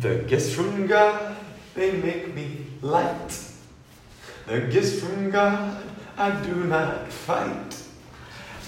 [0.00, 1.36] The gifts from God,
[1.74, 3.38] they make me light.
[4.46, 5.82] The gifts from God,
[6.16, 7.76] I do not fight.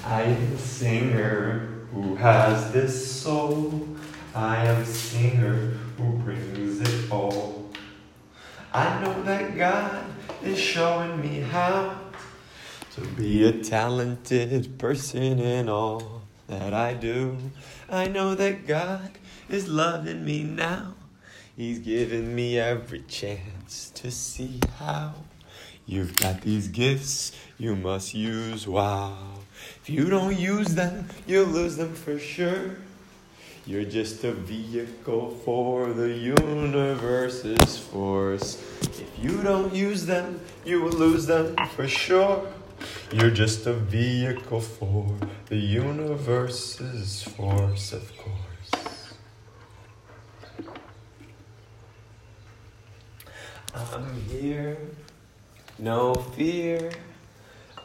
[0.04, 3.88] I am a singer who has this soul.
[4.34, 7.70] I am a singer who brings it all.
[8.74, 10.04] I know that God
[10.42, 11.98] is showing me how
[12.94, 17.38] to be a talented person in all that I do.
[17.88, 19.12] I know that God
[19.48, 20.96] is loving me now.
[21.62, 25.14] He's giving me every chance to see how.
[25.86, 29.16] You've got these gifts you must use wow.
[29.80, 32.78] If you don't use them, you'll lose them for sure.
[33.64, 38.60] You're just a vehicle for the universe's force.
[38.82, 42.44] If you don't use them, you will lose them for sure.
[43.12, 48.42] You're just a vehicle for the universe's force, of course.
[53.74, 54.78] I'm here,
[55.78, 56.90] no fear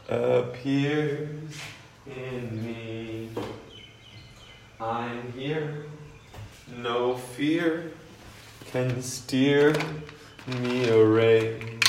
[0.08, 1.60] appears
[2.06, 3.30] in me.
[4.80, 5.86] I'm here,
[6.78, 7.92] no fear
[8.72, 9.76] can steer
[10.48, 11.80] me away.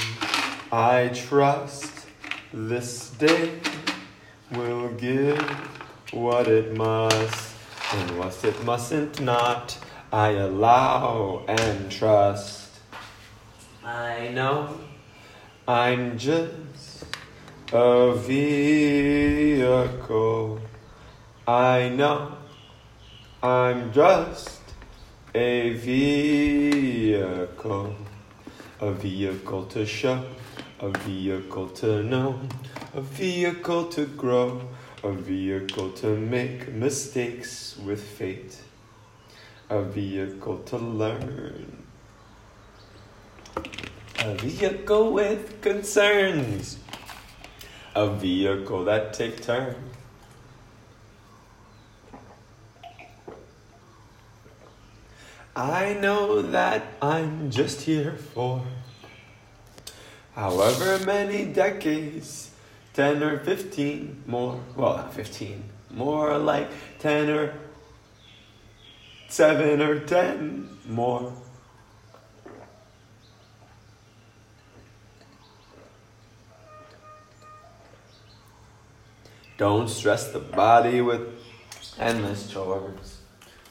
[0.73, 2.07] I trust
[2.53, 3.53] this day
[4.53, 5.41] will give
[6.13, 7.55] what it must,
[7.93, 9.77] and what it mustn't not,
[10.13, 12.68] I allow and trust.
[13.89, 14.77] I know
[15.67, 17.07] I'm just
[17.73, 19.81] a vehicle.
[21.47, 22.37] I know
[23.43, 24.61] I'm just
[25.35, 27.17] a vehicle.
[28.83, 30.23] A vehicle to show,
[30.81, 32.41] a vehicle to know,
[32.93, 34.69] a vehicle to grow,
[35.03, 38.61] a vehicle to make mistakes with fate,
[39.71, 41.88] a vehicle to learn.
[44.21, 46.79] A vehicle with concerns.
[47.95, 49.77] A vehicle that take turn.
[55.55, 58.63] I know that I'm just here for
[60.35, 62.51] however many decades
[62.95, 64.61] 10 or 15 more.
[64.77, 65.65] Well, not 15.
[65.91, 67.55] More like 10 or
[69.29, 71.33] 7 or 10 more.
[79.59, 81.21] Don't stress the body with
[81.99, 83.19] endless chores.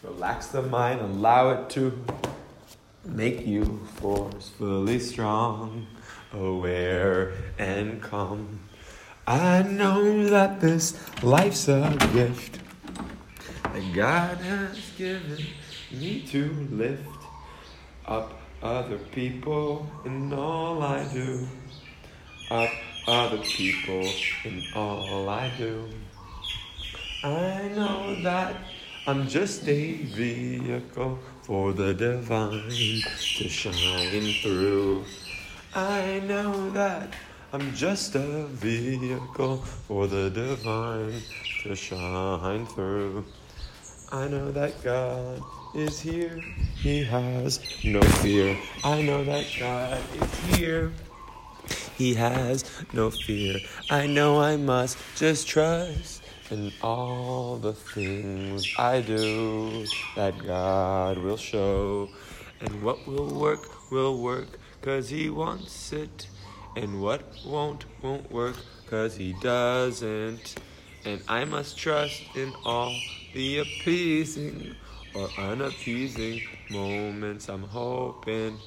[0.04, 1.98] Relax the mind, allow it to
[3.06, 5.88] make you forcefully strong,
[6.34, 8.60] aware and calm.
[9.26, 12.60] I know that this life's a gift
[13.64, 15.46] that God has given
[15.90, 17.08] me to lift
[18.06, 21.48] up other people in all I do.
[22.52, 22.72] Up
[23.08, 24.10] other people
[24.44, 25.88] in all I do.
[27.24, 28.56] I know that
[29.08, 35.06] I'm just a vehicle for the divine to shine through.
[35.74, 37.14] I know that
[37.54, 41.22] I'm just a vehicle for the divine
[41.64, 43.24] to shine through.
[44.12, 45.42] I know that God
[45.74, 46.42] is here,
[46.76, 48.58] He has no fear.
[48.84, 50.92] I know that God is here.
[51.98, 52.64] He has
[52.94, 53.60] no fear.
[53.90, 56.22] I know I must just trust
[56.52, 59.84] in all the things I do
[60.16, 62.10] that God will show.
[62.62, 66.28] And what will work will work cause He wants it.
[66.76, 70.56] And what won't won't work cause He doesn't.
[71.04, 72.96] And I must trust in all
[73.34, 74.76] the appeasing
[75.16, 78.60] or unappeasing moments I'm hoping.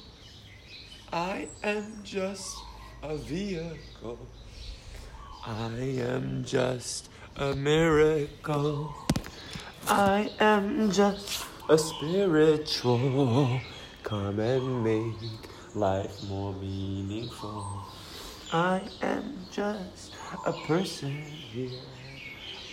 [1.13, 2.57] I am just
[3.03, 4.19] a vehicle.
[5.45, 8.93] I am just a miracle.
[9.87, 13.59] I am just a spiritual.
[14.03, 15.39] Come and make
[15.73, 17.83] life more meaningful.
[18.53, 20.13] I am just
[20.45, 21.79] a person here.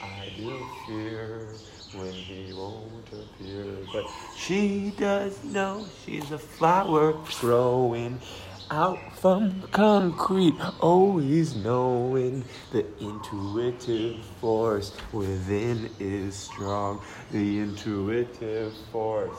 [0.02, 1.48] I do fear
[1.94, 4.04] when he won't appear, but
[4.36, 8.20] she does know she's a flower growing
[8.70, 17.00] out from concrete, always knowing the intuitive force within is strong.
[17.30, 19.38] The intuitive force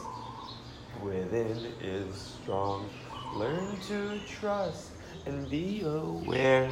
[1.02, 2.90] within is strong.
[3.36, 4.92] Learn to trust
[5.26, 6.72] and be aware.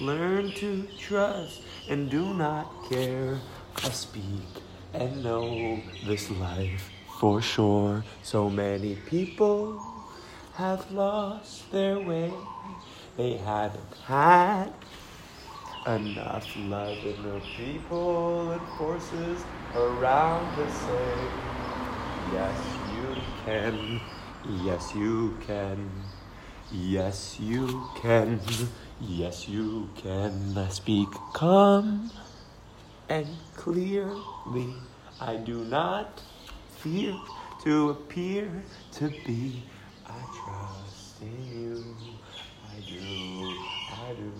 [0.00, 3.38] Learn to trust and do not care.
[3.76, 4.62] I speak
[4.94, 6.90] and know this life
[7.20, 8.04] for sure.
[8.22, 9.99] So many people
[10.60, 12.30] have lost their way.
[13.16, 14.68] They haven't had
[15.86, 19.42] enough love in the people and forces
[19.74, 21.14] around to say,
[22.34, 22.58] Yes,
[22.94, 23.16] you
[23.46, 24.00] can.
[24.66, 25.90] Yes, you can.
[26.70, 28.38] Yes, you can.
[29.00, 30.58] Yes, you can.
[30.58, 32.10] I speak calm
[33.08, 34.74] and clearly.
[35.18, 36.20] I do not
[36.76, 37.14] fear
[37.64, 38.50] to appear
[38.92, 39.62] to be.
[40.10, 41.96] I trust in you.
[42.68, 42.98] I do.
[43.92, 44.32] I do.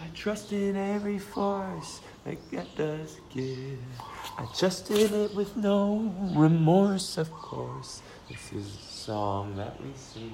[0.00, 3.78] I trust in every force that God does give.
[4.36, 8.02] I trust in it with no remorse, of course.
[8.28, 10.32] This is a song that we sing.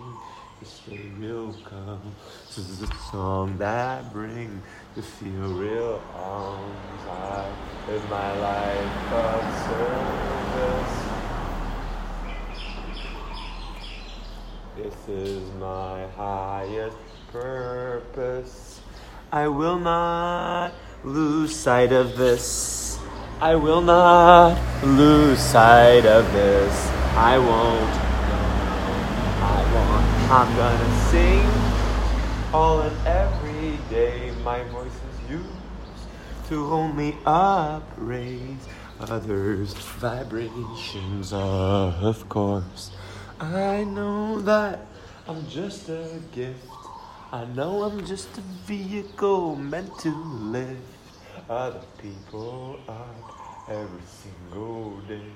[0.60, 2.14] This day will come.
[2.46, 4.62] This is a song that I bring
[4.94, 7.06] to feel real arms.
[7.08, 7.48] I
[7.88, 10.96] live my life of service.
[14.76, 16.96] This is my highest
[17.32, 18.80] purpose.
[19.32, 20.72] I will not
[21.02, 22.98] lose sight of this.
[23.40, 26.88] I will not lose sight of this.
[27.16, 27.94] I won't.
[29.40, 30.06] I won't.
[30.30, 31.48] I'm gonna sing
[32.52, 34.32] all and every day.
[34.44, 35.48] My voice is used
[36.48, 38.66] to only upraise
[39.00, 42.90] others' vibrations, of course.
[43.40, 44.80] I know that
[45.28, 46.64] I'm just a gift.
[47.32, 50.80] I know I'm just a vehicle meant to lift
[51.50, 55.34] other people up every single day.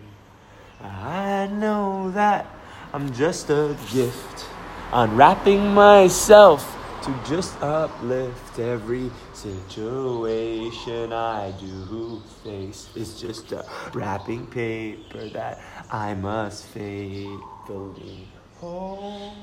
[0.81, 2.47] I know that
[2.95, 4.47] I'm just a gift,
[4.95, 6.65] unwrapping myself
[7.03, 12.89] to just uplift every situation I do face.
[12.97, 15.61] It's just a wrapping paper that
[15.91, 18.27] I must faithfully
[18.63, 19.35] hold.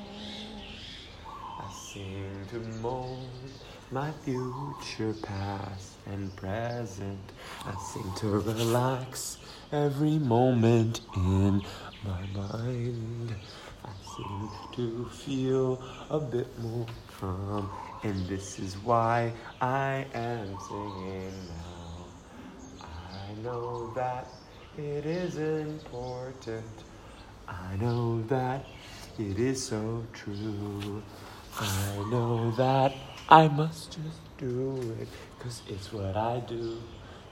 [1.58, 3.28] I sing to mold
[3.90, 7.20] my future, past, and present.
[7.66, 9.36] I sing to relax
[9.72, 11.62] every moment in
[12.02, 13.34] my mind.
[13.84, 16.86] I sing to feel a bit more
[17.18, 17.70] calm,
[18.02, 22.86] and this is why I am singing now.
[23.28, 24.28] I know that
[24.78, 26.84] it is important.
[27.48, 28.64] I know that
[29.18, 31.02] it is so true.
[31.58, 32.94] I know that
[33.28, 35.08] I must just do it,
[35.38, 36.78] cause it's what I do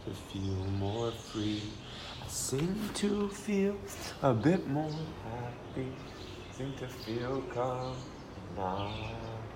[0.04, 1.62] to feel more free.
[2.22, 3.76] I sing to feel
[4.22, 4.90] a bit more
[5.25, 5.92] happy,
[6.52, 7.96] sing to feel calm,
[8.48, 8.92] and not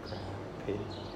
[0.05, 1.12] crappy.